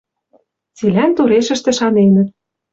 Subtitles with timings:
[0.77, 2.29] Цилӓн турешӹшты шаненӹт